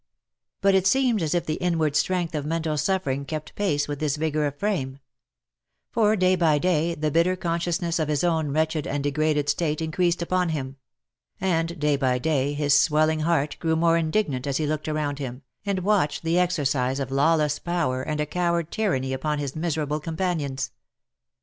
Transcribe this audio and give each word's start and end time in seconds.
But 0.61 0.73
it 0.73 0.87
seemed 0.87 1.21
as 1.21 1.35
if 1.35 1.45
the 1.45 1.61
inward 1.61 1.95
strength 1.95 2.33
of 2.33 2.43
mental 2.43 2.75
suffering 2.75 3.23
kept 3.23 3.53
pace 3.53 3.87
with 3.87 3.99
this 3.99 4.15
vigour 4.15 4.47
of 4.47 4.57
frame; 4.57 4.97
for 5.91 6.15
day 6.15 6.35
by 6.35 6.57
day 6.57 6.95
the 6.95 7.11
bitter 7.11 7.35
conscious 7.35 7.79
ness 7.83 7.99
of 7.99 8.07
his 8.07 8.23
own 8.23 8.49
wretched 8.49 8.87
and 8.87 9.03
degraded 9.03 9.47
state 9.47 9.79
increased 9.79 10.23
upon 10.23 10.49
him— 10.49 10.77
and 11.39 11.77
day 11.77 11.97
by 11.97 12.17
day 12.17 12.53
his 12.53 12.75
swelling 12.75 13.19
heart 13.19 13.57
grew 13.59 13.75
more 13.75 13.95
indignant 13.95 14.47
as 14.47 14.57
he 14.57 14.65
looked 14.65 14.87
around 14.87 15.19
him, 15.19 15.43
and 15.67 15.81
watched 15.81 16.23
the 16.23 16.39
exercise 16.39 16.99
of 16.99 17.11
lawless 17.11 17.59
power 17.59 18.01
and 18.01 18.27
coward 18.31 18.71
tyranny 18.71 19.13
upon 19.13 19.37
his 19.37 19.55
miserable 19.55 19.99
companions. 19.99 20.71